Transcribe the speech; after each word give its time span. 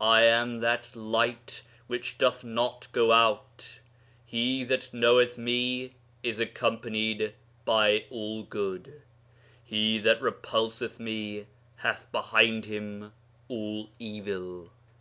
I 0.00 0.22
am 0.22 0.58
that 0.58 0.96
Light 0.96 1.62
which 1.86 2.18
doth 2.18 2.42
not 2.42 2.88
go 2.90 3.12
out. 3.12 3.78
He 4.26 4.64
that 4.64 4.92
knoweth 4.92 5.38
Me 5.38 5.94
is 6.24 6.40
accompanied 6.40 7.34
by 7.64 8.06
all 8.10 8.42
good; 8.42 9.02
he 9.62 10.00
that 10.00 10.20
repulseth 10.20 10.98
Me 10.98 11.46
hath 11.76 12.10
behind 12.10 12.64
him 12.64 13.12
all 13.46 13.88
evil.' 14.00 14.72